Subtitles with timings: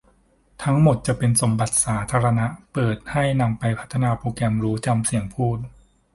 [0.63, 5.57] ทั้งหมดจะเป็นสมบัติสาธารณะ เปิดให้นำไปพัฒนาโปรแกรมรู้จำเสียงพูด